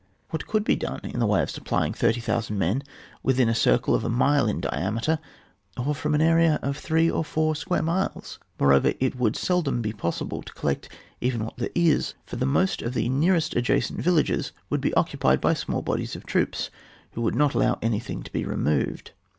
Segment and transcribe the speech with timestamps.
[0.31, 2.81] What could be done in the way of supplying 30,000 men,
[3.21, 5.19] within a circle of a mile in diameter,
[5.77, 8.39] or from an area of three or four square miles?
[8.59, 12.81] Moreover it would seldom be possible to collect even what there is, for the most
[12.81, 16.71] of the nearest ad jacent villages would be occupied by small bodies of troops,
[17.11, 19.11] who would not allow any thing to be removed.